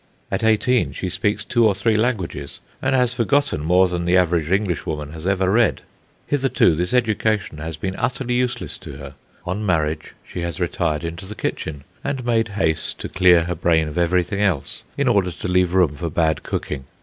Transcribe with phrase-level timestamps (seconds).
[0.31, 4.51] At eighteen she speaks two or three languages, and has forgotten more than the average
[4.51, 5.83] Englishwoman has ever read.
[6.25, 9.13] Hitherto, this education has been utterly useless to her.
[9.45, 13.87] On marriage she has retired into the kitchen, and made haste to clear her brain
[13.87, 16.85] of everything else, in order to leave room for bad cooking.